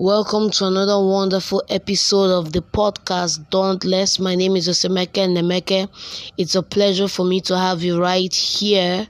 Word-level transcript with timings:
Welcome 0.00 0.48
to 0.52 0.64
another 0.64 0.98
wonderful 0.98 1.62
episode 1.68 2.30
of 2.30 2.52
the 2.52 2.62
podcast 2.62 3.50
Dauntless. 3.50 4.18
My 4.18 4.34
name 4.34 4.56
is 4.56 4.66
Osemeke 4.66 5.28
Nemeke. 5.28 5.90
It's 6.38 6.54
a 6.54 6.62
pleasure 6.62 7.06
for 7.06 7.26
me 7.26 7.42
to 7.42 7.58
have 7.58 7.82
you 7.82 8.00
right 8.00 8.34
here. 8.34 9.06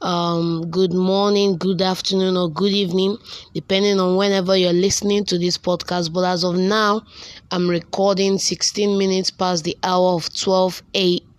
Um, 0.00 0.70
good 0.70 0.94
morning, 0.94 1.58
good 1.58 1.82
afternoon, 1.82 2.38
or 2.38 2.50
good 2.50 2.72
evening, 2.72 3.18
depending 3.52 4.00
on 4.00 4.16
whenever 4.16 4.56
you're 4.56 4.72
listening 4.72 5.26
to 5.26 5.36
this 5.36 5.58
podcast. 5.58 6.10
But 6.10 6.24
as 6.24 6.42
of 6.42 6.56
now, 6.56 7.02
I'm 7.50 7.68
recording 7.68 8.38
16 8.38 8.96
minutes 8.96 9.30
past 9.30 9.64
the 9.64 9.76
hour 9.82 10.14
of 10.14 10.34
12 10.34 10.82
a.m. 10.94 11.29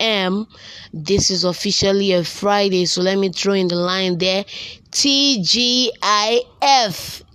This 0.94 1.30
is 1.30 1.44
officially 1.44 2.12
a 2.14 2.24
Friday, 2.24 2.86
so 2.86 3.02
let 3.02 3.18
me 3.18 3.30
throw 3.30 3.54
in 3.54 3.68
the 3.68 3.76
line 3.76 4.18
there. 4.18 4.46
TGIF. 4.92 5.92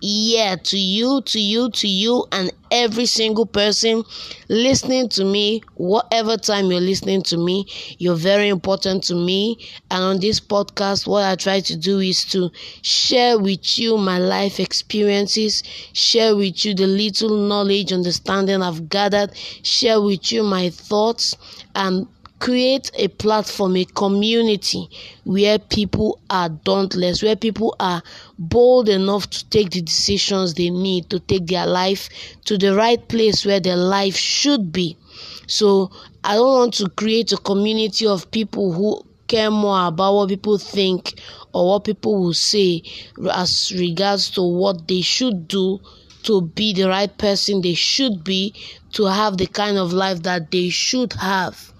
Yeah, 0.03 0.57
to 0.57 0.79
you, 0.79 1.23
to 1.23 1.41
you, 1.41 1.71
to 1.71 1.89
you, 1.89 2.27
and 2.31 2.53
every 2.71 3.07
single 3.07 3.47
person 3.47 4.05
listening 4.49 5.09
to 5.11 5.25
me, 5.25 5.63
whatever 5.77 6.37
time 6.37 6.71
you're 6.71 6.81
listening 6.81 7.23
to 7.23 7.39
me, 7.39 7.67
you're 7.99 8.15
very 8.15 8.49
important 8.49 9.05
to 9.05 9.15
me. 9.15 9.57
And 9.91 10.03
on 10.05 10.21
this 10.21 10.39
podcast, 10.39 11.07
what 11.07 11.25
I 11.25 11.35
try 11.35 11.61
to 11.61 11.77
do 11.77 11.99
is 12.01 12.27
to 12.27 12.51
share 12.83 13.39
with 13.39 13.79
you 13.79 13.97
my 13.97 14.19
life 14.19 14.61
experiences, 14.61 15.63
share 15.95 16.37
with 16.37 16.65
you 16.65 16.75
the 16.75 16.87
little 16.87 17.37
knowledge, 17.49 17.91
understanding 17.91 18.61
I've 18.61 18.91
gathered, 18.91 19.35
share 19.63 20.01
with 20.03 20.31
you 20.31 20.43
my 20.43 20.69
thoughts, 20.69 21.35
and 21.75 22.07
create 22.39 22.91
a 22.95 23.09
platform, 23.09 23.77
a 23.77 23.85
community 23.85 24.89
where 25.25 25.59
people 25.59 26.21
are 26.29 26.49
dauntless, 26.49 27.23
where 27.23 27.37
people 27.37 27.75
are 27.81 28.03
bold 28.39 28.89
enough 28.89 29.29
to 29.31 29.49
take 29.49 29.71
the 29.71 29.81
decisions 29.81 30.55
they 30.55 30.71
need 30.71 31.09
to 31.11 31.19
take 31.19 31.47
their 31.47 31.67
life 31.67 32.09
to 32.45 32.59
the 32.59 32.75
right 32.75 33.09
place 33.09 33.45
where 33.45 33.61
their 33.61 33.77
life 33.77 34.17
should 34.17 34.73
be. 34.73 34.97
So, 35.47 35.91
I 36.25 36.35
don't 36.35 36.59
want 36.59 36.75
to 36.75 36.89
create 36.91 37.33
a 37.33 37.37
community 37.37 38.07
of 38.07 38.31
people 38.31 38.73
who 38.73 39.03
care 39.29 39.51
more 39.51 39.87
about 39.87 40.15
what 40.15 40.29
people 40.29 40.59
think 40.59 41.15
or 41.53 41.69
what 41.69 41.85
people 41.85 42.21
will 42.21 42.35
say 42.35 42.83
as 43.33 43.73
regards 43.77 44.31
to 44.31 44.43
what 44.43 44.89
they 44.89 45.01
should 45.01 45.49
do 45.49 45.81
to 46.23 46.43
be 46.43 46.73
the 46.73 46.89
right 46.89 47.17
person 47.19 47.63
they 47.63 47.75
should 47.75 48.25
be 48.25 48.53
to 48.93 49.05
have 49.05 49.39
the 49.39 49.47
kind 49.47 49.79
of 49.79 49.93
life 49.93 50.23
that 50.23 50.51
they 50.51 50.69
should 50.69 51.13
have 51.15 51.73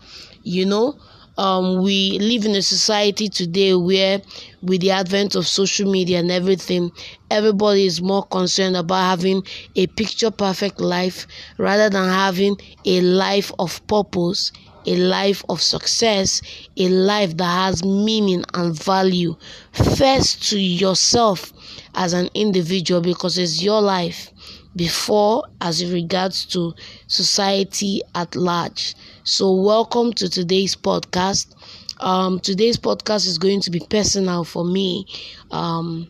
you 0.47 0.65
know 0.65 0.97
um, 1.39 1.83
we 1.83 2.19
live 2.19 2.47
in 2.47 2.53
a 2.57 2.63
society 2.63 3.29
today 3.29 3.75
where 3.75 4.23
with 4.63 4.81
the 4.81 4.91
advent 4.91 5.35
of 5.35 5.47
social 5.47 5.91
media 5.91 6.19
and 6.21 6.31
everything 6.31 6.91
everybody 7.31 7.85
is 7.85 8.01
more 8.01 8.23
concerned 8.25 8.77
about 8.77 9.03
having 9.19 9.43
a 9.75 9.87
picture 9.89 10.31
perfect 10.31 10.81
life 10.81 11.27
rather 11.59 11.91
than 11.91 12.09
having 12.09 12.57
a 12.87 13.01
life 13.03 13.53
of 13.59 13.87
purpose 13.87 14.53
a 14.87 14.97
life 14.97 15.43
of 15.49 15.61
success 15.61 16.41
a 16.77 16.89
life 16.89 17.37
that 17.37 17.45
has 17.67 17.85
meaning 17.85 18.45
and 18.55 18.75
value 18.83 19.35
first 19.73 20.49
to 20.49 20.59
yourself 20.61 21.53
as 21.95 22.13
an 22.13 22.29
individual 22.35 23.01
because 23.01 23.37
it's 23.37 23.63
your 23.63 23.81
life 23.83 24.31
before 24.77 25.43
as 25.61 25.85
regards 25.91 26.45
to 26.45 26.75
society 27.07 28.03
at 28.15 28.37
large. 28.37 28.95
So, 29.29 29.53
welcome 29.53 30.13
to 30.13 30.29
today's 30.29 30.77
podcast. 30.77 31.53
Um, 31.99 32.39
today's 32.39 32.77
podcast 32.77 33.27
is 33.27 33.39
going 33.39 33.61
to 33.63 33.73
be 33.73 33.81
personal 33.81 34.45
for 34.45 34.65
me. 34.65 35.05
Um, 35.51 36.07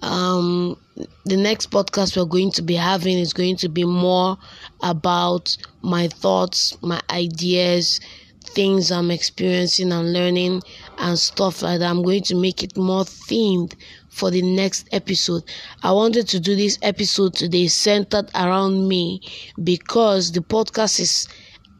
um, 0.00 0.78
the 1.24 1.36
next 1.36 1.72
podcast 1.72 2.16
we're 2.16 2.24
going 2.24 2.52
to 2.52 2.62
be 2.62 2.76
having 2.76 3.18
is 3.18 3.32
going 3.32 3.56
to 3.56 3.68
be 3.68 3.82
more 3.82 4.38
about 4.80 5.56
my 5.82 6.06
thoughts, 6.06 6.80
my 6.82 7.02
ideas, 7.10 7.98
things 8.44 8.92
I'm 8.92 9.10
experiencing 9.10 9.90
and 9.90 10.12
learning, 10.12 10.62
and 10.98 11.18
stuff 11.18 11.62
like 11.62 11.80
that. 11.80 11.90
I'm 11.90 12.04
going 12.04 12.22
to 12.22 12.36
make 12.36 12.62
it 12.62 12.76
more 12.76 13.02
themed 13.02 13.74
for 14.08 14.30
the 14.30 14.42
next 14.42 14.88
episode. 14.92 15.42
I 15.82 15.90
wanted 15.90 16.28
to 16.28 16.38
do 16.38 16.54
this 16.54 16.78
episode 16.80 17.34
today 17.34 17.66
centered 17.66 18.30
around 18.36 18.86
me 18.86 19.20
because 19.64 20.30
the 20.30 20.42
podcast 20.42 21.00
is 21.00 21.26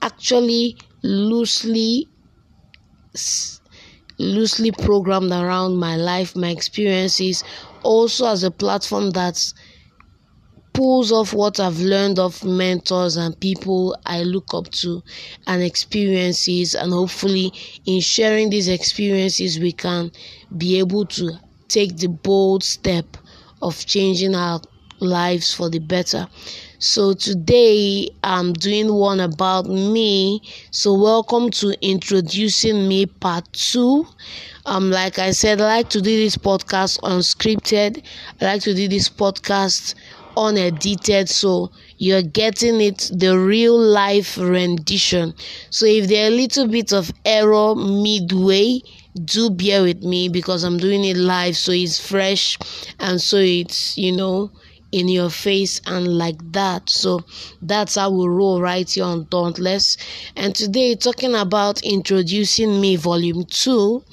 actually 0.03 0.77
loosely 1.03 2.09
loosely 4.19 4.73
programmed 4.73 5.31
around 5.31 5.77
my 5.77 5.97
life, 5.97 6.35
my 6.35 6.51
experiences, 6.51 7.45
also 7.83 8.27
as 8.27 8.43
a 8.43 8.51
platform 8.51 9.11
that 9.11 9.41
pulls 10.73 11.11
off 11.11 11.33
what 11.33 11.59
I've 11.59 11.81
learned 11.81 12.19
of 12.19 12.45
mentors 12.45 13.17
and 13.17 13.39
people 13.41 13.97
I 14.07 14.23
look 14.23 14.55
up 14.55 14.71
to 14.83 15.03
and 15.47 15.63
experiences 15.63 16.75
and 16.75 16.93
hopefully 16.93 17.53
in 17.85 18.01
sharing 18.01 18.51
these 18.51 18.69
experiences 18.69 19.59
we 19.59 19.73
can 19.73 20.13
be 20.57 20.79
able 20.79 21.05
to 21.07 21.33
take 21.67 21.97
the 21.97 22.07
bold 22.09 22.63
step 22.63 23.17
of 23.61 23.85
changing 23.87 24.35
our 24.35 24.61
lives 25.01 25.53
for 25.53 25.69
the 25.69 25.81
better. 25.81 26.29
So 26.81 27.13
today 27.13 28.09
I'm 28.23 28.53
doing 28.53 28.93
one 28.95 29.19
about 29.19 29.67
me. 29.67 30.41
So 30.71 30.95
welcome 30.95 31.51
to 31.53 31.75
introducing 31.85 32.87
me 32.87 33.07
part 33.07 33.53
2. 33.53 34.07
Um 34.65 34.91
like 34.91 35.19
I 35.19 35.33
said 35.33 35.61
I 35.61 35.67
like 35.79 35.89
to 35.91 36.01
do 36.01 36.17
this 36.17 36.37
podcast 36.37 37.01
unscripted. 37.01 38.05
I 38.41 38.45
like 38.45 38.63
to 38.63 38.75
do 38.75 38.87
this 38.87 39.09
podcast 39.09 39.97
unedited 40.37 41.29
so 41.29 41.73
you're 41.97 42.23
getting 42.23 42.81
it 42.81 43.11
the 43.13 43.37
real 43.37 43.77
life 43.77 44.39
rendition. 44.39 45.35
So 45.71 45.85
if 45.85 46.07
there 46.07 46.27
are 46.27 46.33
a 46.33 46.37
little 46.37 46.69
bit 46.69 46.93
of 46.93 47.11
error 47.25 47.75
midway 47.75 48.83
do 49.25 49.51
bear 49.51 49.83
with 49.83 50.05
me 50.05 50.29
because 50.29 50.63
I'm 50.63 50.77
doing 50.79 51.03
it 51.05 51.17
live 51.17 51.57
so 51.57 51.73
it's 51.73 51.99
fresh 51.99 52.57
and 53.01 53.21
so 53.21 53.39
it's 53.39 53.99
you 53.99 54.13
know 54.13 54.53
in 54.93 55.09
your 55.09 55.31
face 55.31 55.81
and 55.87 56.07
like 56.07 56.39
that. 56.53 56.89
So 56.89 57.21
that's 57.61 57.97
how 57.97 58.11
we 58.11 58.27
roll 58.27 58.61
right 58.61 58.89
here 58.89 59.05
on 59.05 59.27
Dauntless. 59.31 59.97
And 60.37 60.55
today, 60.55 60.95
talking 60.95 61.35
about 61.35 61.83
introducing 61.83 62.81
me, 62.81 62.97
volume 62.97 63.45
two. 63.45 64.05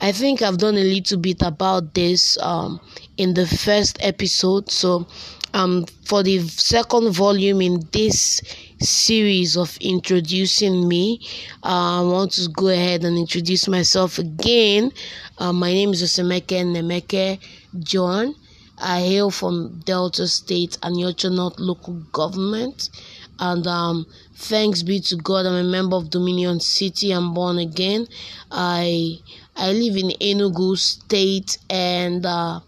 I 0.00 0.12
think 0.12 0.40
I've 0.40 0.58
done 0.58 0.76
a 0.76 0.84
little 0.84 1.18
bit 1.18 1.42
about 1.42 1.94
this 1.94 2.38
um, 2.40 2.80
in 3.16 3.34
the 3.34 3.46
first 3.46 3.98
episode. 4.00 4.70
So 4.70 5.06
um, 5.52 5.84
for 6.04 6.22
the 6.22 6.38
second 6.48 7.12
volume 7.12 7.60
in 7.60 7.82
this 7.92 8.40
series 8.80 9.56
of 9.56 9.76
introducing 9.80 10.88
me, 10.88 11.20
uh, 11.62 12.00
I 12.00 12.02
want 12.02 12.32
to 12.32 12.48
go 12.48 12.68
ahead 12.68 13.04
and 13.04 13.18
introduce 13.18 13.68
myself 13.68 14.18
again. 14.18 14.92
Uh, 15.38 15.52
my 15.52 15.72
name 15.72 15.90
is 15.90 16.02
Osemeke 16.02 16.64
Nemeke 16.64 17.38
John. 17.80 18.34
I 18.80 19.00
hail 19.00 19.30
from 19.30 19.80
Delta 19.84 20.26
State 20.26 20.78
Aniocha 20.82 21.34
North 21.34 21.58
local 21.58 21.94
government. 22.12 22.90
And 23.38 23.66
um, 23.66 24.06
thanks 24.34 24.82
be 24.82 25.00
to 25.00 25.16
God, 25.16 25.46
I'm 25.46 25.54
a 25.54 25.64
member 25.64 25.96
of 25.96 26.10
Dominion 26.10 26.60
City. 26.60 27.10
I'm 27.12 27.32
born 27.32 27.58
again. 27.58 28.06
I 28.50 29.18
I 29.56 29.72
live 29.72 29.96
in 29.96 30.10
Enugu 30.20 30.76
State 30.78 31.58
and 31.68 32.24
uh, 32.24 32.60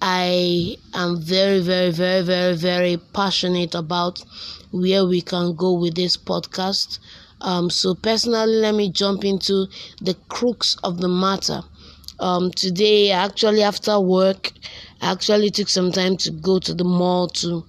I 0.00 0.76
am 0.94 1.20
very, 1.20 1.60
very, 1.60 1.90
very, 1.90 2.22
very, 2.22 2.56
very 2.56 2.96
passionate 3.12 3.74
about 3.74 4.24
where 4.70 5.06
we 5.06 5.20
can 5.20 5.54
go 5.54 5.72
with 5.72 5.94
this 5.94 6.16
podcast. 6.16 6.98
Um, 7.40 7.70
so 7.70 7.94
personally, 7.94 8.56
let 8.56 8.74
me 8.74 8.90
jump 8.90 9.24
into 9.24 9.66
the 10.00 10.14
crux 10.28 10.76
of 10.82 11.00
the 11.00 11.08
matter. 11.08 11.62
Um, 12.18 12.50
today, 12.52 13.10
actually, 13.10 13.62
after 13.62 13.98
work, 14.00 14.52
I 15.02 15.10
actually 15.10 15.50
took 15.50 15.68
some 15.68 15.90
time 15.90 16.16
to 16.18 16.30
go 16.30 16.60
to 16.60 16.72
the 16.72 16.84
mall 16.84 17.26
to 17.28 17.64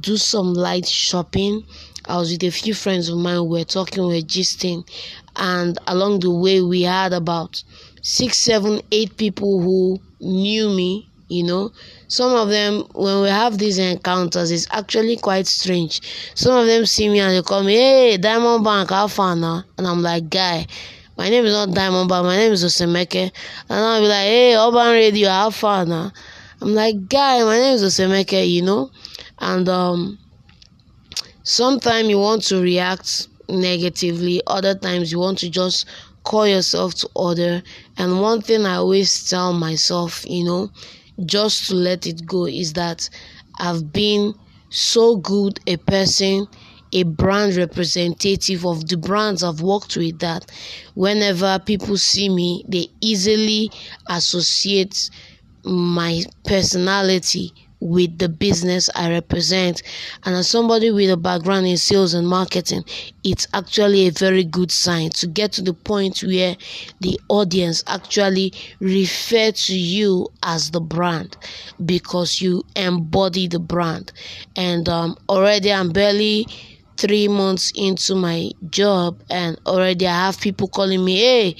do 0.00 0.16
some 0.16 0.54
light 0.54 0.86
shopping. 0.88 1.64
I 2.06 2.16
was 2.16 2.32
with 2.32 2.42
a 2.44 2.50
few 2.50 2.72
friends 2.72 3.10
of 3.10 3.18
mine. 3.18 3.42
We 3.42 3.58
were 3.58 3.64
talking, 3.64 4.06
we 4.06 4.14
were 4.14 4.26
gisting, 4.26 4.88
and 5.36 5.78
along 5.86 6.20
the 6.20 6.30
way, 6.30 6.62
we 6.62 6.82
had 6.82 7.12
about 7.12 7.62
six, 8.00 8.38
seven, 8.38 8.80
eight 8.90 9.18
people 9.18 9.60
who 9.60 10.00
knew 10.20 10.70
me. 10.70 11.04
You 11.28 11.44
know, 11.44 11.72
some 12.06 12.32
of 12.32 12.48
them, 12.48 12.84
when 12.94 13.20
we 13.20 13.28
have 13.28 13.58
these 13.58 13.76
encounters, 13.76 14.50
it's 14.50 14.66
actually 14.70 15.18
quite 15.18 15.46
strange. 15.46 16.00
Some 16.34 16.58
of 16.58 16.66
them 16.66 16.86
see 16.86 17.10
me 17.10 17.20
and 17.20 17.36
they 17.36 17.42
call 17.42 17.62
me, 17.62 17.74
"Hey, 17.74 18.16
Diamond 18.16 18.64
Bank, 18.64 18.88
how 18.88 19.08
far 19.08 19.36
now?" 19.36 19.62
And 19.76 19.86
I'm 19.86 20.00
like, 20.00 20.30
"Guy." 20.30 20.66
My 21.18 21.28
name 21.28 21.44
is 21.44 21.52
not 21.52 21.74
Diamond 21.74 22.08
Bank, 22.08 22.24
my 22.24 22.36
name 22.36 22.52
is 22.52 22.64
Osemeke. 22.64 23.32
And 23.68 23.78
I'll 23.84 24.00
be 24.00 24.06
like, 24.06 24.24
hey, 24.24 24.54
Urban 24.56 24.92
Radio, 24.92 25.28
how 25.28 25.50
far 25.50 25.84
now? 25.84 26.12
I'm 26.60 26.74
like, 26.74 27.08
guy, 27.08 27.42
my 27.44 27.56
name 27.58 27.74
is 27.74 27.82
Osemeke, 27.82 28.48
you 28.50 28.62
know? 28.62 28.90
And 29.38 29.68
um 29.68 30.18
sometimes 31.42 32.08
you 32.08 32.18
want 32.18 32.42
to 32.44 32.60
react 32.60 33.28
negatively, 33.48 34.42
other 34.46 34.74
times 34.74 35.10
you 35.12 35.18
want 35.18 35.38
to 35.38 35.50
just 35.50 35.86
call 36.24 36.46
yourself 36.46 36.94
to 36.96 37.08
order. 37.14 37.62
And 37.96 38.20
one 38.20 38.42
thing 38.42 38.66
I 38.66 38.74
always 38.76 39.28
tell 39.28 39.52
myself, 39.52 40.24
you 40.28 40.44
know, 40.44 40.70
just 41.24 41.68
to 41.68 41.74
let 41.74 42.06
it 42.06 42.26
go 42.26 42.46
is 42.46 42.74
that 42.74 43.08
I've 43.58 43.92
been 43.92 44.34
so 44.70 45.16
good 45.16 45.60
a 45.66 45.76
person 45.78 46.46
a 46.92 47.02
brand 47.02 47.54
representative 47.56 48.64
of 48.64 48.88
the 48.88 48.96
brands 48.96 49.42
I've 49.42 49.60
worked 49.60 49.96
with 49.96 50.18
that 50.20 50.50
whenever 50.94 51.58
people 51.58 51.96
see 51.98 52.28
me, 52.28 52.64
they 52.68 52.88
easily 53.00 53.70
associate 54.08 55.10
my 55.68 56.22
personality 56.44 57.52
with 57.80 58.18
the 58.18 58.28
business 58.28 58.90
I 58.96 59.10
represent. 59.10 59.82
And 60.24 60.34
as 60.34 60.48
somebody 60.48 60.90
with 60.90 61.10
a 61.10 61.16
background 61.16 61.66
in 61.66 61.76
sales 61.76 62.14
and 62.14 62.26
marketing, 62.26 62.84
it's 63.22 63.46
actually 63.54 64.08
a 64.08 64.10
very 64.12 64.44
good 64.44 64.70
sign 64.72 65.10
to 65.10 65.26
get 65.26 65.52
to 65.52 65.62
the 65.62 65.74
point 65.74 66.20
where 66.20 66.56
the 67.00 67.20
audience 67.28 67.84
actually 67.86 68.52
refer 68.80 69.52
to 69.52 69.78
you 69.78 70.28
as 70.42 70.70
the 70.70 70.80
brand 70.80 71.36
because 71.84 72.40
you 72.40 72.64
embody 72.74 73.46
the 73.46 73.60
brand. 73.60 74.12
And 74.56 74.88
um, 74.88 75.16
already 75.28 75.72
I'm 75.72 75.90
barely 75.90 76.46
three 76.96 77.28
months 77.28 77.72
into 77.76 78.16
my 78.16 78.50
job 78.70 79.22
and 79.30 79.56
already 79.66 80.06
I 80.06 80.26
have 80.26 80.40
people 80.40 80.66
calling 80.66 81.04
me, 81.04 81.18
hey, 81.18 81.56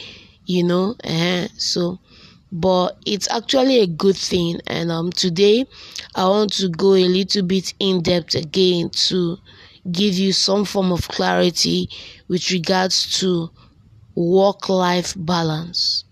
you 0.47 0.65
know, 0.65 0.97
uh, 1.05 1.47
so 1.57 2.01
but 2.51 2.97
it's 3.07 3.31
actually 3.31 3.81
a 3.81 3.87
good 3.87 4.17
thing 4.17 4.61
and 4.67 4.91
um 4.91 5.11
today 5.13 5.67
i 6.15 6.27
want 6.27 6.53
to 6.53 6.69
go 6.69 6.95
a 6.95 7.07
little 7.09 7.43
bit 7.43 7.75
in 7.79 8.03
depth 8.03 8.35
again 8.35 8.89
to 8.91 9.37
give 9.91 10.15
you 10.15 10.33
some 10.33 10.65
form 10.65 10.93
of 10.93 11.09
clarity 11.09 11.89
with 12.29 12.51
regards 12.51 13.19
to 13.21 13.51
work 14.15 14.69
life 14.69 15.15
balance. 15.17 16.05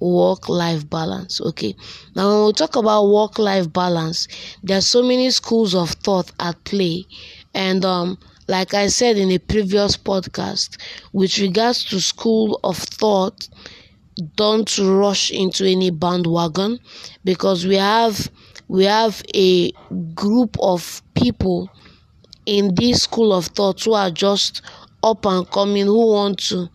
Work 0.00 0.48
life 0.48 0.88
balance 0.88 1.40
okay. 1.40 1.74
Now 2.14 2.28
when 2.28 2.46
we 2.46 2.52
talk 2.52 2.76
about 2.76 3.08
work 3.08 3.38
life 3.38 3.72
balance 3.72 4.28
there 4.62 4.78
are 4.78 4.82
so 4.82 5.02
many 5.02 5.30
schools 5.30 5.74
of 5.74 5.90
thought 5.90 6.30
at 6.38 6.62
play. 6.64 7.04
And 7.54 7.84
um 7.84 8.18
like 8.46 8.72
i 8.74 8.86
said 8.86 9.18
in 9.18 9.30
a 9.30 9.38
previous 9.38 9.96
podcast 9.96 10.78
with 11.12 11.38
regards 11.38 11.84
to 11.84 12.00
school 12.00 12.58
of 12.64 12.78
thought 12.78 13.48
don't 14.36 14.78
rush 14.78 15.30
into 15.30 15.64
any 15.64 15.90
bandwagon 15.90 16.78
because 17.24 17.66
we 17.66 17.76
have 17.76 18.30
we 18.68 18.84
have 18.84 19.22
a 19.34 19.70
group 20.14 20.56
of 20.60 21.02
people 21.14 21.70
in 22.46 22.74
this 22.74 23.02
school 23.02 23.32
of 23.32 23.46
thought 23.46 23.82
who 23.82 23.94
are 23.94 24.10
just 24.10 24.62
up 25.02 25.24
and 25.26 25.48
coming 25.50 25.86
who 25.86 26.12
want 26.12 26.38
to 26.38 26.68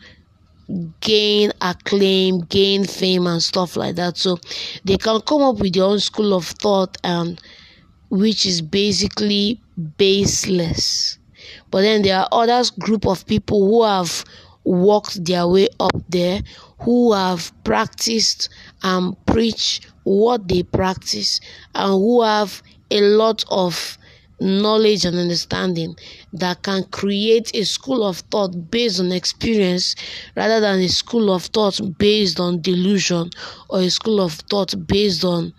gain 1.01 1.51
acclaim 1.62 2.40
gain 2.42 2.86
fame 2.86 3.28
and 3.28 3.44
stuff 3.44 3.75
like 3.75 3.95
that. 3.95 4.18
So 4.18 4.38
they 4.86 4.98
can 4.98 5.22
come 5.22 5.42
up 5.42 5.60
with 5.60 5.74
their 5.74 5.84
own 5.84 6.00
school 6.00 6.34
of 6.34 6.45
thought 6.45 6.98
and 7.04 7.40
which 8.10 8.45
is 8.45 8.62
basically 8.62 9.60
baseless. 9.98 11.18
But 11.72 11.81
then 11.81 12.04
there 12.04 12.19
are 12.19 12.30
other 12.31 12.63
group 12.80 13.06
of 13.06 13.25
people 13.25 13.68
who 13.68 13.84
have 13.84 14.24
worked 14.63 15.25
their 15.25 15.48
way 15.48 15.68
up 15.80 15.92
there 16.10 16.42
who 16.83 17.13
have 17.13 17.51
practiced 17.63 18.50
and 18.83 19.15
preach 19.25 19.81
what 20.03 20.47
they 20.47 20.63
practice 20.63 21.39
and 21.75 21.91
who 21.91 22.21
have 22.21 22.62
a 22.91 23.01
lot 23.01 23.44
of 23.50 23.97
knowledge 24.39 25.06
and 25.06 25.18
understanding 25.18 25.95
that 26.33 26.62
can 26.63 26.83
create 26.85 27.56
a 27.56 27.63
school 27.63 28.06
of 28.06 28.18
thought 28.31 28.69
based 28.69 29.00
on 29.00 29.12
experience 29.12 29.95
rather 30.35 30.59
than 30.59 30.80
a 30.80 30.89
school 30.89 31.33
of 31.33 31.44
thought 31.44 31.80
based 31.97 32.39
on 32.39 32.62
delusion 32.62 33.30
or 33.69 33.80
a 33.80 33.89
school 33.89 34.19
of 34.19 34.33
thought 34.33 34.74
based 34.88 35.24
on 35.24 35.53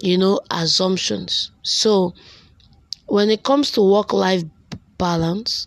you 0.00 0.16
know 0.16 0.40
assumptions. 0.50 1.50
So 1.62 2.14
when 3.06 3.30
it 3.30 3.42
comes 3.42 3.72
to 3.72 3.82
work 3.82 4.12
life 4.12 4.44
balance 4.98 5.66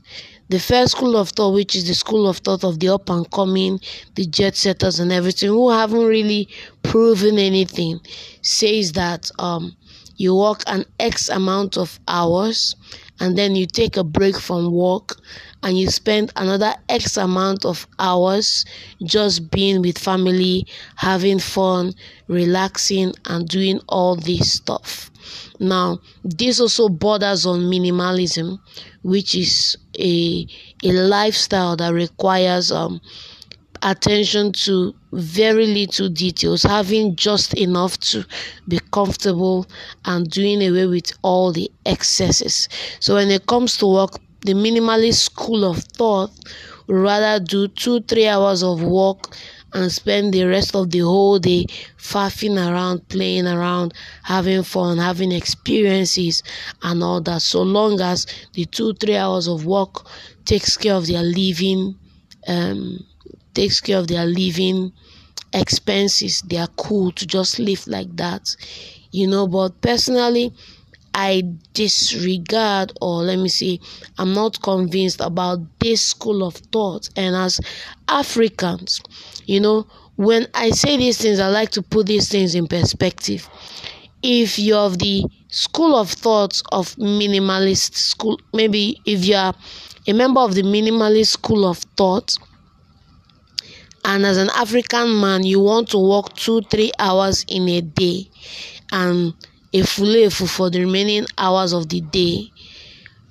the 0.50 0.60
first 0.60 0.92
school 0.92 1.18
of 1.18 1.30
thought, 1.30 1.54
which 1.54 1.76
is 1.76 1.88
the 1.88 1.94
school 1.94 2.28
of 2.28 2.38
thought 2.38 2.64
of 2.64 2.80
the 2.80 2.90
up 2.90 3.10
and 3.10 3.30
coming, 3.32 3.80
the 4.16 4.26
jet 4.26 4.56
setters 4.56 5.00
and 5.00 5.12
everything, 5.12 5.50
who 5.50 5.70
haven't 5.70 6.06
really 6.06 6.48
proven 6.84 7.40
anything, 7.40 8.00
says 8.42 8.92
that 8.94 9.30
um, 9.40 9.76
you 10.18 10.36
work 10.36 10.62
an 10.68 10.86
X 11.00 11.30
amount 11.30 11.78
of 11.78 12.00
hours 12.08 12.76
and 13.20 13.38
then 13.38 13.56
you 13.56 13.66
take 13.66 13.98
a 13.98 14.04
break 14.04 14.38
from 14.38 14.72
work 14.72 15.18
and 15.64 15.78
you 15.78 15.90
spend 15.90 16.32
another 16.36 16.76
X 16.90 17.18
amount 17.18 17.66
of 17.66 17.88
hours 17.98 18.66
just 19.04 19.50
being 19.52 19.82
with 19.82 19.98
family, 19.98 20.68
having 20.96 21.40
fun, 21.40 21.94
relaxing, 22.28 23.14
and 23.26 23.48
doing 23.48 23.80
all 23.90 24.16
this 24.16 24.54
stuff. 24.54 25.10
Now, 25.60 26.00
this 26.24 26.60
also 26.60 26.90
borders 26.90 27.46
on 27.46 27.62
minimalism, 27.62 28.60
which 29.02 29.36
is 29.36 29.78
a 30.00 30.48
a 30.84 30.92
lifestyle 30.92 31.76
that 31.78 31.94
requires 31.94 32.72
um 32.72 33.00
attention 33.82 34.52
to 34.52 34.94
very 35.14 35.68
little 35.68 36.10
details, 36.10 36.64
having 36.64 37.16
just 37.16 37.54
enough 37.54 37.98
to 38.00 38.26
be 38.68 38.80
comfortable 38.92 39.66
and 40.06 40.30
doing 40.30 40.62
away 40.68 40.88
with 40.88 41.12
all 41.22 41.52
the 41.52 41.70
excesses. 41.86 42.68
So 43.00 43.16
when 43.16 43.30
it 43.30 43.46
comes 43.46 43.78
to 43.78 43.88
work, 43.88 44.18
the 44.42 44.54
minimalist 44.54 45.22
school 45.22 45.64
of 45.66 45.80
thought 45.84 46.32
would 46.88 46.96
rather 46.98 47.44
do 47.44 47.68
two, 47.68 48.02
three 48.02 48.28
hours 48.28 48.64
of 48.64 48.82
work 48.82 49.36
and 49.76 49.92
spend 49.92 50.34
the 50.34 50.46
rest 50.46 50.76
of 50.76 50.90
the 50.92 51.00
whole 51.00 51.38
day 51.38 51.66
faffing 51.98 52.58
around, 52.58 53.08
playing 53.10 53.48
around, 53.48 53.94
having 54.24 54.64
fun, 54.64 54.98
having 54.98 55.32
experiences, 55.32 56.42
and 56.82 57.04
all 57.04 57.22
that. 57.22 57.42
So 57.42 57.62
long 57.62 58.00
as 58.02 58.26
the 58.54 58.66
two, 58.66 58.94
three 58.94 59.18
hours 59.18 59.48
of 59.48 59.66
work 59.66 60.08
takes 60.46 60.78
care 60.78 60.96
of 60.96 61.08
their 61.08 61.24
living, 61.24 61.96
um, 62.48 63.06
takes 63.54 63.82
care 63.82 64.00
of 64.00 64.08
their 64.08 64.26
living 64.26 64.94
expenses, 65.54 66.42
they 66.42 66.58
are 66.58 66.68
cool 66.78 67.12
to 67.12 67.26
just 67.26 67.60
live 67.60 67.88
like 67.88 68.16
that, 68.18 68.56
you 69.12 69.28
know. 69.28 69.48
But 69.48 69.82
personally, 69.82 70.54
I 71.14 71.44
disregard, 71.74 72.92
or 73.02 73.24
let 73.24 73.40
me 73.40 73.48
say, 73.48 73.80
I'm 74.18 74.34
not 74.34 74.62
convinced 74.62 75.22
about 75.22 75.60
this 75.80 76.02
school 76.02 76.44
of 76.44 76.56
thought. 76.56 77.10
And 77.16 77.36
as 77.36 77.62
Africans, 78.10 79.02
you 79.48 79.60
know, 79.60 79.88
when 80.16 80.48
I 80.54 80.70
say 80.72 80.98
these 80.98 81.18
things, 81.18 81.40
I 81.40 81.48
like 81.50 81.72
to 81.72 81.82
put 81.82 82.08
these 82.08 82.30
things 82.30 82.56
in 82.56 82.68
perspective. 82.68 83.50
If 84.24 84.58
you're 84.58 84.80
of 84.80 84.98
the 85.00 85.26
school 85.50 85.96
of 85.96 86.10
thought 86.10 86.62
of 86.72 86.96
minimalist 86.96 87.96
school, 87.96 88.40
maybe 88.54 89.00
if 89.06 89.26
you're 89.26 89.54
a 90.08 90.14
member 90.14 90.42
of 90.42 90.56
the 90.56 90.64
minimalist 90.64 91.28
school 91.28 91.66
of 91.68 91.78
thought, 91.98 92.36
and 94.04 94.26
as 94.26 94.38
an 94.38 94.50
African 94.56 95.20
man, 95.20 95.44
you 95.44 95.60
want 95.60 95.90
to 95.90 95.98
work 95.98 96.34
two, 96.36 96.62
three 96.62 96.92
hours 97.00 97.44
in 97.48 97.68
a 97.70 97.82
day 97.82 98.30
and 98.92 99.34
efulefu 99.74 100.48
for 100.48 100.70
the 100.70 100.80
remaining 100.80 101.26
hours 101.38 101.74
of 101.74 101.90
the 101.90 102.02
day. 102.02 102.52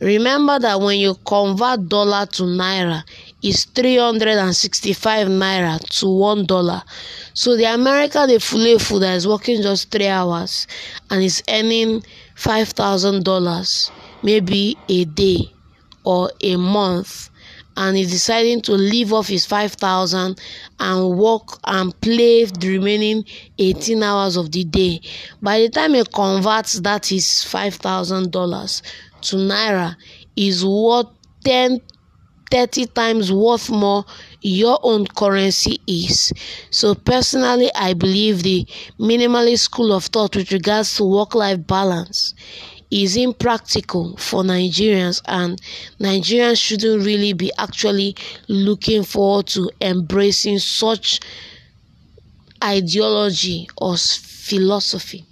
Remember 0.01 0.59
that 0.59 0.81
when 0.81 0.99
you 0.99 1.15
convert 1.25 1.89
dollar 1.89 2.27
to 2.27 2.43
naira, 2.43 3.05
it's 3.45 3.67
365 3.67 5.29
naira 5.29 5.79
to 6.01 6.09
one 6.09 6.47
dollar. 6.47 6.83
So 7.35 7.57
the 7.57 7.65
American 7.67 8.31
efulefu 8.31 8.99
that 9.01 9.17
is 9.17 9.29
working 9.29 9.61
just 9.61 9.91
three 9.91 10.09
hours 10.09 10.67
and 11.11 11.23
is 11.23 11.43
earning 11.51 12.03
five 12.35 12.71
thousand 12.71 13.25
dollars 13.25 13.93
maybe 14.23 14.79
a 14.89 15.05
day 15.05 15.53
or 16.05 16.31
a 16.43 16.57
month 16.57 17.29
and 17.77 17.99
is 17.99 18.11
deciding 18.11 18.63
to 18.63 18.73
leave 18.73 19.13
off 19.13 19.29
his 19.29 19.45
5000 19.45 20.41
and 20.81 21.19
work 21.19 21.59
and 21.65 21.99
play 22.01 22.45
the 22.45 22.69
remaining 22.79 23.25
18 23.59 24.03
hours 24.03 24.37
of 24.37 24.53
the 24.53 24.65
day 24.65 25.01
by 25.43 25.59
the 25.61 25.69
time 25.69 25.93
he 25.95 26.05
converts 26.05 26.81
that 26.81 27.11
is 27.13 27.27
$5000 27.27 28.83
to 29.23 29.37
naira 29.37 29.97
is 30.37 30.65
worth 30.65 31.09
10 31.45 31.81
30 32.51 32.87
times 32.87 33.33
worth 33.33 33.71
more 33.71 34.05
your 34.41 34.79
own 34.83 35.07
currency 35.07 35.81
is. 35.87 36.33
So, 36.71 36.95
personally, 36.95 37.71
I 37.75 37.95
believe 37.95 38.43
the 38.43 38.67
minimalist 38.99 39.61
school 39.61 39.93
of 39.93 40.05
thought 40.07 40.37
with 40.37 40.53
regards 40.53 40.97
to 40.97 41.05
work 41.05 41.35
life 41.35 41.67
balance 41.67 42.35
is 42.91 43.17
impractical 43.17 44.17
for 44.17 44.43
Nigerians, 44.45 45.21
and 45.27 45.61
Nigerians 45.99 46.61
shouldn't 46.63 47.05
really 47.05 47.33
be 47.33 47.51
actually 47.59 48.15
looking 48.49 49.03
forward 49.03 49.47
to 49.49 49.71
embracing 49.81 50.59
such 50.59 51.21
ideology 52.63 53.69
or 53.79 53.97
philosophy 53.97 55.25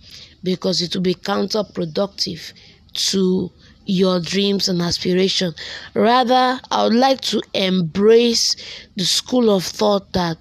because 0.42 0.82
it 0.82 0.94
will 0.94 1.02
be 1.02 1.14
counterproductive 1.14 2.52
to 2.94 3.50
your 3.92 4.20
dreams 4.20 4.68
and 4.68 4.80
aspirations. 4.80 5.54
Rather, 5.94 6.60
I 6.70 6.84
would 6.84 6.94
like 6.94 7.20
to 7.32 7.42
embrace 7.54 8.56
the 8.96 9.04
school 9.04 9.50
of 9.54 9.64
thought 9.64 10.12
that 10.12 10.38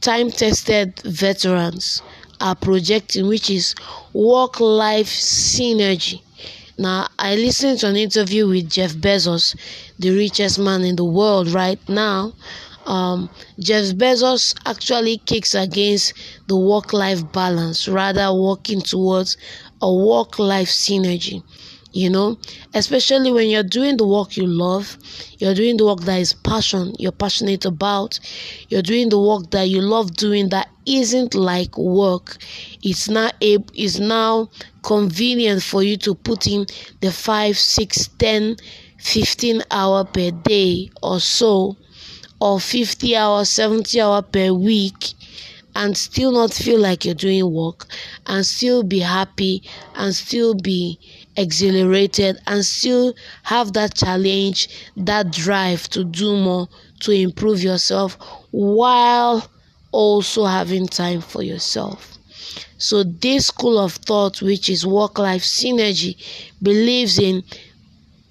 time 0.00 0.30
tested 0.30 1.00
veterans 1.04 2.02
are 2.40 2.54
projecting, 2.54 3.26
which 3.28 3.50
is 3.50 3.74
work 4.12 4.60
life 4.60 5.08
synergy 5.08 6.22
Now, 6.78 7.08
I 7.18 7.36
listened 7.36 7.78
to 7.80 7.88
an 7.88 7.96
interview 7.96 8.48
with 8.48 8.70
Jeff 8.70 8.92
Bezos, 8.94 9.54
the 9.98 10.10
richest 10.10 10.58
man 10.58 10.82
in 10.82 10.96
the 10.96 11.04
world 11.04 11.48
right 11.48 11.78
now. 11.88 12.32
Um, 12.86 13.28
Jeff 13.58 13.94
Bezos 13.94 14.54
actually 14.64 15.18
kicks 15.18 15.54
against 15.54 16.14
the 16.48 16.56
work 16.56 16.92
life 16.94 17.30
balance, 17.32 17.86
rather, 17.86 18.32
working 18.32 18.80
towards 18.80 19.36
a 19.82 19.92
work 19.92 20.38
life 20.38 20.68
synergy 20.68 21.42
you 21.92 22.08
know 22.08 22.38
especially 22.74 23.32
when 23.32 23.48
you're 23.48 23.62
doing 23.62 23.96
the 23.96 24.06
work 24.06 24.36
you 24.36 24.46
love 24.46 24.96
you're 25.38 25.54
doing 25.54 25.76
the 25.76 25.84
work 25.84 26.00
that 26.00 26.20
is 26.20 26.32
passion 26.32 26.94
you're 26.98 27.12
passionate 27.12 27.64
about 27.64 28.18
you're 28.68 28.82
doing 28.82 29.08
the 29.08 29.20
work 29.20 29.50
that 29.50 29.68
you 29.68 29.80
love 29.80 30.14
doing 30.14 30.48
that 30.48 30.68
isn't 30.86 31.34
like 31.34 31.76
work. 31.78 32.36
It's 32.82 33.08
not 33.08 33.34
a 33.42 33.58
it's 33.74 33.98
now 33.98 34.50
convenient 34.82 35.62
for 35.62 35.82
you 35.82 35.96
to 35.98 36.14
put 36.14 36.46
in 36.46 36.66
the 37.00 37.12
5 37.12 37.58
6 37.58 38.08
10 38.18 38.56
15 38.98 39.62
hour 39.70 40.04
per 40.04 40.30
day 40.30 40.90
or 41.02 41.20
so 41.20 41.76
or 42.40 42.58
50 42.60 43.16
hours 43.16 43.50
70 43.50 44.00
hour 44.00 44.22
per 44.22 44.52
week 44.52 45.14
and 45.74 45.96
still 45.96 46.32
not 46.32 46.52
feel 46.52 46.80
like 46.80 47.04
you're 47.04 47.14
doing 47.14 47.52
work 47.52 47.86
and 48.26 48.44
still 48.44 48.82
be 48.82 48.98
happy 48.98 49.62
and 49.94 50.14
still 50.14 50.54
be 50.54 50.98
exhilarated 51.40 52.38
and 52.46 52.64
still 52.64 53.14
have 53.42 53.72
that 53.72 53.94
challenge, 53.94 54.68
that 54.96 55.32
drive 55.32 55.88
to 55.88 56.04
do 56.04 56.36
more, 56.36 56.68
to 57.00 57.12
improve 57.12 57.62
yourself 57.62 58.16
while 58.50 59.48
also 59.92 60.44
having 60.44 60.86
time 60.86 61.20
for 61.20 61.42
yourself. 61.42 62.18
So, 62.78 63.02
this 63.04 63.46
school 63.46 63.78
of 63.78 63.92
thought, 63.94 64.42
which 64.42 64.68
is 64.68 64.86
work 64.86 65.18
life 65.18 65.42
synergy, 65.42 66.16
believes 66.62 67.18
in 67.18 67.42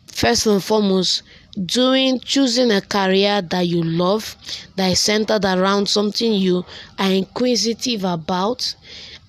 first 0.08 0.46
and 0.48 0.64
foremost 0.64 1.24
doing 1.66 2.20
choosing 2.20 2.72
a 2.72 2.82
career 2.82 3.42
that 3.42 3.68
you 3.68 3.84
love 3.84 4.36
that 4.76 4.92
is 4.92 5.00
centered 5.00 5.44
around 5.46 5.88
something 5.90 6.34
you 6.34 6.64
are 7.00 7.12
inquisitive 7.12 8.04
about 8.04 8.76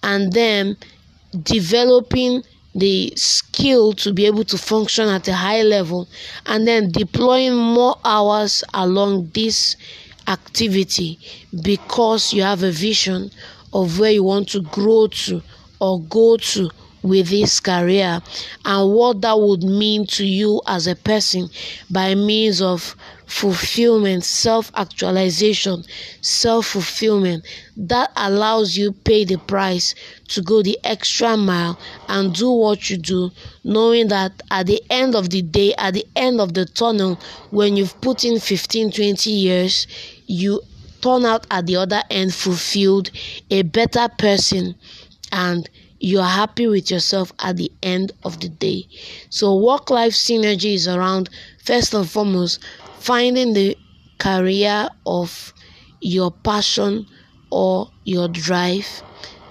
and 0.03 0.33
then 0.33 0.77
developing 1.43 2.43
the 2.75 3.13
skill 3.17 3.93
to 3.93 4.13
be 4.13 4.27
able 4.27 4.45
to 4.45 4.57
function 4.59 5.09
at 5.09 5.27
a 5.29 5.35
high 5.35 5.63
level 5.63 6.09
and 6.47 6.67
then 6.67 6.91
deploying 6.91 7.55
more 7.57 7.97
hours 8.05 8.63
along 8.75 9.31
this 9.35 9.77
activity 10.29 11.19
because 11.63 12.33
you 12.33 12.43
have 12.43 12.63
a 12.63 12.71
vision 12.71 13.31
of 13.73 13.99
where 13.99 14.13
you 14.13 14.23
want 14.23 14.49
to 14.49 14.61
grow 14.63 15.07
to 15.09 15.43
or 15.81 16.01
go 16.03 16.37
to 16.37 16.71
with 17.03 17.29
this 17.29 17.61
career 17.61 18.21
and 18.65 18.93
what 18.93 19.21
that 19.23 19.39
would 19.39 19.63
mean 19.63 20.07
to 20.07 20.25
you 20.25 20.61
as 20.67 20.87
a 20.87 20.97
person 20.97 21.49
by 21.91 22.15
means 22.15 22.61
of 22.61 22.95
fulfillment, 23.31 24.25
self 24.25 24.73
actualization, 24.75 25.85
self 26.21 26.67
fulfillment 26.67 27.45
that 27.77 28.11
allows 28.17 28.77
you 28.77 28.93
pay 28.93 29.25
the 29.25 29.39
price 29.39 29.95
to 30.29 30.43
go 30.43 30.63
the 30.63 30.79
extra 30.85 31.37
mile 31.37 31.79
and 32.09 32.35
do 32.35 32.51
what 32.51 32.91
you 32.91 32.97
do 32.97 33.31
knowing 33.65 34.09
that 34.09 34.33
at 34.51 34.67
the 34.67 34.83
end 34.91 35.15
of 35.15 35.31
the 35.31 35.43
day 35.43 35.73
at 35.79 35.95
the 35.95 36.05
end 36.17 36.41
of 36.41 36.55
the 36.55 36.65
tunnel 36.67 37.19
when 37.51 37.77
you've 37.77 37.99
put 38.01 38.25
in 38.25 38.39
15 38.39 38.91
20 38.91 39.31
years 39.31 39.87
you 40.27 40.61
turn 41.01 41.25
out 41.25 41.47
at 41.51 41.67
the 41.67 41.77
other 41.77 42.03
end 42.11 42.35
fulfilled 42.35 43.11
a 43.51 43.63
better 43.63 44.09
person 44.19 44.75
and 45.33 45.71
you're 46.01 46.23
happy 46.25 46.67
with 46.67 46.91
yourself 46.91 47.33
at 47.41 47.59
the 47.59 47.71
end 47.83 48.13
of 48.25 48.41
the 48.41 48.49
day. 48.49 48.89
So, 49.29 49.55
work 49.57 49.91
life 49.91 50.15
synergy 50.15 50.75
is 50.75 50.89
around 50.89 51.29
first 51.63 51.95
and 51.95 52.09
foremost 52.09 52.61
finding 52.99 53.53
the 53.53 53.77
career 54.19 54.89
of 55.07 55.53
your 56.01 56.31
passion 56.31 57.07
or 57.51 57.91
your 58.05 58.29
drive. 58.29 59.03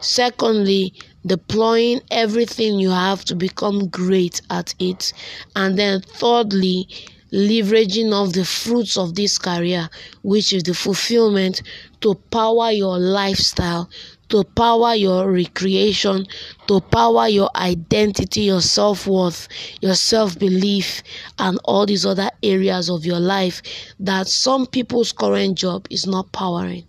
Secondly, 0.01 0.93
deploying 1.25 2.01
everything 2.09 2.79
you 2.79 2.89
have 2.89 3.25
to 3.25 3.35
become 3.35 3.87
great 3.89 4.41
at 4.49 4.73
it. 4.79 5.13
And 5.55 5.77
then, 5.77 6.01
thirdly, 6.01 6.87
leveraging 7.31 8.11
of 8.11 8.33
the 8.33 8.45
fruits 8.45 8.97
of 8.97 9.15
this 9.15 9.37
career, 9.37 9.89
which 10.23 10.53
is 10.53 10.63
the 10.63 10.73
fulfillment 10.73 11.61
to 12.01 12.15
power 12.31 12.71
your 12.71 12.97
lifestyle, 12.97 13.89
to 14.29 14.43
power 14.43 14.95
your 14.95 15.31
recreation, 15.31 16.25
to 16.67 16.79
power 16.81 17.27
your 17.27 17.49
identity, 17.55 18.41
your 18.41 18.61
self 18.61 19.07
worth, 19.07 19.47
your 19.81 19.95
self 19.95 20.37
belief, 20.39 21.03
and 21.39 21.59
all 21.65 21.85
these 21.85 22.05
other 22.05 22.29
areas 22.43 22.89
of 22.89 23.05
your 23.05 23.19
life 23.19 23.61
that 23.99 24.27
some 24.27 24.65
people's 24.65 25.11
current 25.11 25.57
job 25.57 25.87
is 25.89 26.05
not 26.07 26.31
powering. 26.31 26.85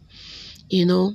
You 0.69 0.87
know, 0.87 1.15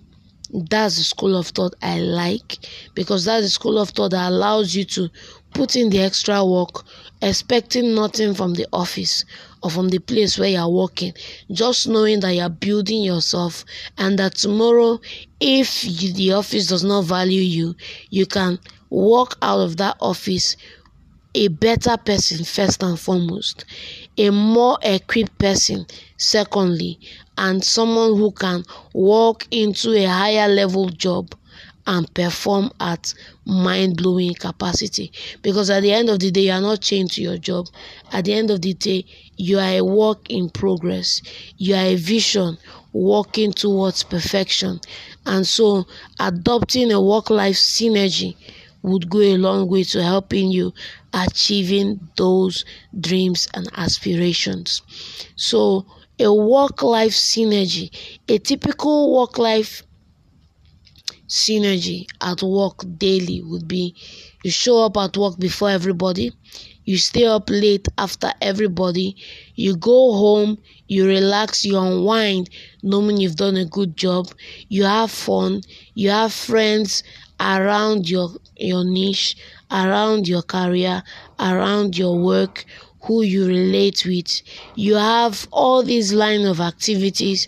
that's 0.51 0.97
the 0.97 1.03
school 1.03 1.35
of 1.35 1.47
thought 1.47 1.75
I 1.81 1.99
like 1.99 2.57
because 2.93 3.25
that's 3.25 3.45
the 3.45 3.49
school 3.49 3.77
of 3.79 3.89
thought 3.89 4.11
that 4.11 4.29
allows 4.29 4.75
you 4.75 4.85
to 4.85 5.09
put 5.55 5.75
in 5.77 5.89
the 5.89 5.99
extra 5.99 6.45
work, 6.45 6.83
expecting 7.21 7.95
nothing 7.95 8.33
from 8.33 8.53
the 8.53 8.67
office 8.73 9.23
or 9.63 9.71
from 9.71 9.87
the 9.89 9.99
place 9.99 10.37
where 10.37 10.49
you're 10.49 10.69
working, 10.69 11.13
just 11.51 11.87
knowing 11.87 12.19
that 12.19 12.33
you're 12.33 12.49
building 12.49 13.01
yourself 13.01 13.63
and 13.97 14.19
that 14.19 14.35
tomorrow, 14.35 14.99
if 15.39 15.83
you, 15.85 16.13
the 16.13 16.33
office 16.33 16.67
does 16.67 16.83
not 16.83 17.05
value 17.05 17.41
you, 17.41 17.73
you 18.09 18.25
can 18.25 18.59
walk 18.89 19.37
out 19.41 19.61
of 19.61 19.77
that 19.77 19.95
office 20.01 20.57
a 21.33 21.47
better 21.47 21.97
person, 21.97 22.45
first 22.45 22.83
and 22.83 22.99
foremost, 22.99 23.65
a 24.17 24.29
more 24.29 24.77
equipped 24.83 25.37
person, 25.37 25.85
secondly, 26.17 26.99
and 27.37 27.63
someone 27.63 28.17
who 28.17 28.31
can 28.31 28.63
walk 28.93 29.47
into 29.51 29.93
a 29.93 30.05
higher 30.05 30.47
level 30.47 30.89
job 30.89 31.33
and 31.87 32.11
perform 32.13 32.71
at 32.79 33.13
mind 33.45 33.97
blowing 33.97 34.33
capacity. 34.33 35.11
Because 35.41 35.69
at 35.69 35.81
the 35.81 35.91
end 35.91 36.09
of 36.09 36.19
the 36.19 36.31
day, 36.31 36.41
you 36.41 36.51
are 36.51 36.61
not 36.61 36.81
chained 36.81 37.11
to 37.11 37.21
your 37.21 37.37
job. 37.37 37.67
At 38.11 38.25
the 38.25 38.33
end 38.33 38.51
of 38.51 38.61
the 38.61 38.73
day, 38.73 39.05
you 39.37 39.59
are 39.59 39.77
a 39.77 39.81
work 39.81 40.29
in 40.29 40.49
progress. 40.49 41.21
You 41.57 41.75
are 41.75 41.85
a 41.85 41.95
vision 41.95 42.57
working 42.93 43.51
towards 43.51 44.03
perfection. 44.03 44.79
And 45.25 45.45
so, 45.45 45.85
adopting 46.19 46.91
a 46.91 47.01
work 47.01 47.29
life 47.29 47.55
synergy 47.55 48.35
would 48.81 49.09
go 49.09 49.19
a 49.19 49.37
long 49.37 49.67
way 49.67 49.83
to 49.83 50.01
helping 50.03 50.51
you 50.51 50.73
achieving 51.13 52.07
those 52.17 52.65
dreams 52.99 53.47
and 53.53 53.67
aspirations. 53.75 54.81
So, 55.35 55.85
a 56.19 56.33
work 56.33 56.81
life 56.83 57.11
synergy, 57.11 57.89
a 58.29 58.37
typical 58.37 59.13
work 59.17 59.37
life 59.37 59.83
synergy 61.27 62.07
at 62.21 62.41
work 62.43 62.83
daily 62.97 63.41
would 63.41 63.67
be 63.67 63.95
you 64.43 64.51
show 64.51 64.85
up 64.85 64.97
at 64.97 65.17
work 65.17 65.37
before 65.39 65.69
everybody, 65.69 66.31
you 66.83 66.97
stay 66.97 67.25
up 67.25 67.49
late 67.49 67.87
after 67.97 68.31
everybody, 68.41 69.15
you 69.55 69.75
go 69.75 70.13
home, 70.13 70.59
you 70.87 71.07
relax, 71.07 71.65
you 71.65 71.77
unwind, 71.77 72.49
knowing 72.83 73.17
you've 73.17 73.35
done 73.35 73.57
a 73.57 73.65
good 73.65 73.97
job, 73.97 74.29
you 74.69 74.83
have 74.83 75.09
fun, 75.09 75.61
you 75.95 76.11
have 76.11 76.31
friends 76.31 77.03
around 77.39 78.07
your 78.09 78.29
your 78.55 78.85
niche, 78.85 79.35
around 79.71 80.27
your 80.27 80.43
career, 80.43 81.01
around 81.39 81.97
your 81.97 82.17
work 82.17 82.65
who 83.01 83.21
you 83.21 83.47
relate 83.47 84.05
with. 84.05 84.41
You 84.75 84.95
have 84.95 85.47
all 85.51 85.83
these 85.83 86.13
line 86.13 86.45
of 86.45 86.59
activities 86.59 87.47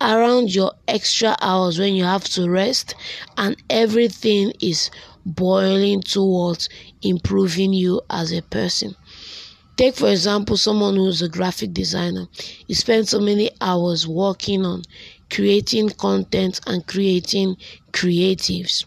around 0.00 0.54
your 0.54 0.72
extra 0.86 1.36
hours 1.40 1.78
when 1.78 1.94
you 1.94 2.04
have 2.04 2.24
to 2.24 2.48
rest 2.48 2.94
and 3.36 3.56
everything 3.68 4.52
is 4.60 4.90
boiling 5.24 6.00
towards 6.00 6.68
improving 7.02 7.72
you 7.72 8.00
as 8.10 8.32
a 8.32 8.42
person. 8.42 8.94
Take, 9.76 9.94
for 9.94 10.08
example, 10.08 10.56
someone 10.56 10.96
who's 10.96 11.22
a 11.22 11.28
graphic 11.28 11.72
designer. 11.72 12.26
You 12.66 12.74
spend 12.74 13.08
so 13.08 13.20
many 13.20 13.50
hours 13.60 14.08
working 14.08 14.64
on 14.64 14.82
creating 15.30 15.90
content 15.90 16.60
and 16.66 16.86
creating 16.86 17.56
creatives. 17.92 18.84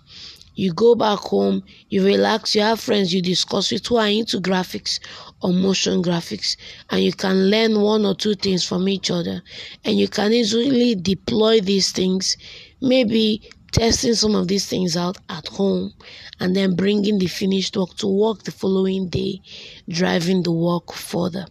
You 0.55 0.73
go 0.73 0.95
back 0.95 1.19
home, 1.19 1.63
you 1.89 2.03
relax, 2.05 2.55
you 2.55 2.61
have 2.61 2.79
friends 2.79 3.13
you 3.13 3.21
discuss 3.21 3.71
with 3.71 3.87
who 3.87 3.97
are 3.97 4.09
into 4.09 4.41
graphics 4.41 4.99
or 5.41 5.53
motion 5.53 6.03
graphics, 6.03 6.55
and 6.89 7.03
you 7.03 7.11
can 7.11 7.49
learn 7.49 7.81
one 7.81 8.05
or 8.05 8.15
two 8.15 8.35
things 8.35 8.63
from 8.63 8.87
each 8.87 9.09
other. 9.09 9.41
And 9.83 9.97
you 9.97 10.07
can 10.07 10.33
easily 10.33 10.95
deploy 10.95 11.61
these 11.61 11.91
things, 11.91 12.37
maybe 12.81 13.49
testing 13.71 14.13
some 14.13 14.35
of 14.35 14.47
these 14.47 14.65
things 14.65 14.97
out 14.97 15.17
at 15.29 15.47
home, 15.47 15.93
and 16.39 16.55
then 16.55 16.75
bringing 16.75 17.17
the 17.17 17.27
finished 17.27 17.77
work 17.77 17.95
to 17.95 18.07
work 18.07 18.43
the 18.43 18.51
following 18.51 19.09
day, 19.09 19.41
driving 19.87 20.43
the 20.43 20.51
work 20.51 20.91
further. 20.93 21.45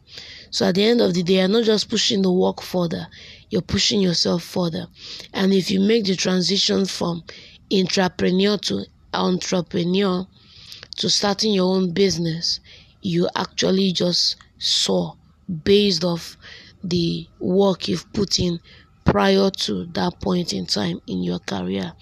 So 0.50 0.66
at 0.66 0.75
the 0.75 0.85
end 0.85 1.00
of 1.00 1.14
the 1.14 1.23
day, 1.23 1.38
you're 1.38 1.49
not 1.49 1.64
just 1.64 1.88
pushing 1.88 2.23
the 2.23 2.32
work 2.32 2.61
further, 2.61 3.06
you're 3.50 3.62
pushing 3.62 4.00
yourself 4.00 4.42
further. 4.42 4.87
And 5.32 5.52
if 5.52 5.70
you 5.70 5.80
make 5.80 6.04
the 6.04 6.16
transition 6.16 6.87
from 6.87 7.25
intrapreneur 7.70 8.61
to 8.62 8.85
entrepreneur 9.14 10.26
to 10.97 11.09
starting 11.09 11.52
your 11.54 11.75
own 11.75 11.92
business, 11.92 12.61
you 13.02 13.28
actually 13.35 13.92
just 13.92 14.37
saw 14.59 15.14
based 15.64 16.04
off 16.04 16.37
the 16.83 17.26
work 17.38 17.88
you've 17.88 18.11
put 18.12 18.38
in 18.38 18.61
prior 19.04 19.50
to 19.50 19.87
that 19.87 20.21
point 20.21 20.52
in 20.52 20.66
time 20.66 21.00
in 21.07 21.23
your 21.23 21.38
career. 21.40 21.92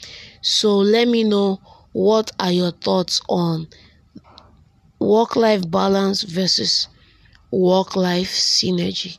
So 0.42 0.76
let 0.76 1.08
me 1.08 1.24
know 1.24 1.60
what 1.92 2.30
are 2.38 2.52
your 2.52 2.70
thoughts 2.70 3.20
on 3.28 3.68
work 4.98 5.36
life 5.36 5.68
balance 5.70 6.22
versus 6.22 6.88
work 7.50 7.96
life 7.96 8.28
synergy. 8.30 9.18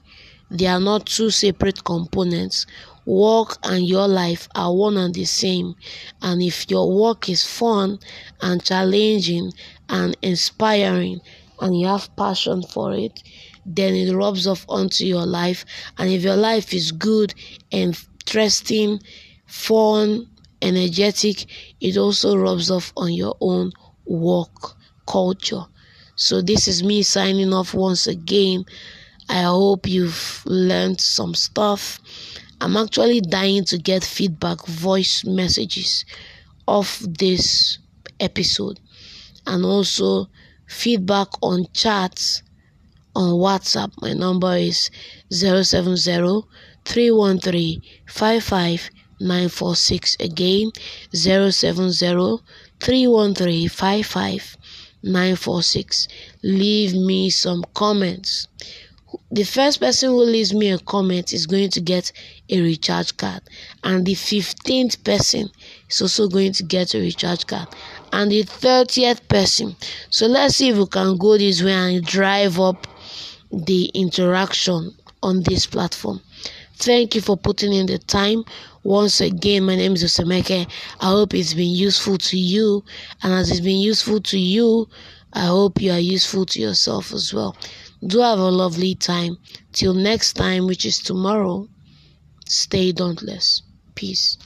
They 0.51 0.67
are 0.67 0.79
not 0.79 1.05
two 1.05 1.29
separate 1.29 1.83
components. 1.83 2.65
Work 3.05 3.57
and 3.63 3.88
your 3.88 4.07
life 4.07 4.48
are 4.55 4.74
one 4.74 4.98
and 4.98 5.13
the 5.13 5.25
same. 5.25 5.75
And 6.21 6.41
if 6.41 6.69
your 6.69 6.91
work 6.95 7.29
is 7.29 7.45
fun 7.45 8.00
and 8.41 8.63
challenging 8.63 9.51
and 9.88 10.15
inspiring, 10.21 11.21
and 11.61 11.79
you 11.79 11.87
have 11.87 12.15
passion 12.15 12.63
for 12.63 12.93
it, 12.93 13.21
then 13.65 13.95
it 13.95 14.13
rubs 14.13 14.47
off 14.47 14.65
onto 14.69 15.05
your 15.05 15.25
life. 15.25 15.65
And 15.97 16.09
if 16.09 16.23
your 16.23 16.35
life 16.35 16.73
is 16.73 16.91
good, 16.91 17.33
interesting, 17.71 18.99
fun, 19.45 20.27
energetic, 20.61 21.45
it 21.79 21.97
also 21.97 22.37
rubs 22.37 22.71
off 22.71 22.93
on 22.97 23.13
your 23.13 23.35
own 23.41 23.71
work 24.05 24.75
culture. 25.07 25.65
So, 26.15 26.41
this 26.41 26.67
is 26.67 26.83
me 26.83 27.01
signing 27.03 27.53
off 27.53 27.73
once 27.73 28.05
again. 28.05 28.65
I 29.29 29.43
hope 29.43 29.87
you've 29.87 30.43
learned 30.45 30.99
some 30.99 31.33
stuff. 31.33 31.99
I'm 32.59 32.75
actually 32.75 33.21
dying 33.21 33.63
to 33.65 33.77
get 33.77 34.03
feedback, 34.03 34.65
voice 34.65 35.23
messages 35.23 36.03
of 36.67 36.99
this 37.07 37.77
episode, 38.19 38.79
and 39.47 39.63
also 39.63 40.27
feedback 40.69 41.27
on 41.41 41.65
chats 41.73 42.43
on 43.15 43.33
WhatsApp. 43.33 43.91
My 44.01 44.13
number 44.13 44.55
is 44.55 44.89
070 45.31 46.43
313 46.85 47.81
55946. 48.07 50.15
Again, 50.19 50.71
070 51.11 52.43
313 52.79 53.69
55946. 53.69 56.07
Leave 56.43 56.93
me 56.93 57.29
some 57.29 57.63
comments. 57.73 58.47
The 59.31 59.43
first 59.43 59.79
person 59.79 60.09
who 60.09 60.23
leaves 60.23 60.53
me 60.53 60.69
a 60.69 60.77
comment 60.77 61.33
is 61.33 61.47
going 61.47 61.71
to 61.71 61.81
get 61.81 62.11
a 62.47 62.61
recharge 62.61 63.17
card, 63.17 63.41
and 63.83 64.05
the 64.05 64.13
15th 64.13 65.03
person 65.03 65.49
is 65.89 65.99
also 65.99 66.27
going 66.27 66.53
to 66.53 66.61
get 66.63 66.93
a 66.93 66.99
recharge 66.99 67.47
card 67.47 67.69
and 68.11 68.31
the 68.31 68.43
30th 68.43 69.27
person. 69.27 69.75
So 70.09 70.27
let's 70.27 70.55
see 70.55 70.69
if 70.69 70.77
we 70.77 70.87
can 70.87 71.17
go 71.17 71.37
this 71.37 71.61
way 71.61 71.73
and 71.73 72.05
drive 72.05 72.59
up 72.59 72.87
the 73.51 73.85
interaction 73.93 74.95
on 75.21 75.43
this 75.43 75.65
platform. 75.65 76.21
Thank 76.75 77.15
you 77.15 77.21
for 77.21 77.35
putting 77.35 77.73
in 77.73 77.87
the 77.87 77.97
time. 77.97 78.43
Once 78.83 79.19
again, 79.19 79.63
my 79.63 79.75
name 79.75 79.93
is 79.93 80.03
Osemeke. 80.03 80.65
I 81.01 81.05
hope 81.05 81.33
it's 81.33 81.53
been 81.53 81.73
useful 81.75 82.17
to 82.17 82.37
you, 82.37 82.83
and 83.21 83.33
as 83.33 83.51
it's 83.51 83.59
been 83.59 83.81
useful 83.81 84.21
to 84.21 84.39
you, 84.39 84.87
I 85.33 85.47
hope 85.47 85.81
you 85.81 85.91
are 85.91 85.99
useful 85.99 86.45
to 86.45 86.59
yourself 86.59 87.11
as 87.11 87.33
well. 87.33 87.57
Do 88.05 88.19
have 88.21 88.39
a 88.39 88.49
lovely 88.49 88.95
time. 88.95 89.37
Till 89.73 89.93
next 89.93 90.33
time, 90.33 90.65
which 90.67 90.85
is 90.85 90.99
tomorrow, 90.99 91.67
stay 92.47 92.93
dauntless. 92.93 93.61
Peace. 93.95 94.37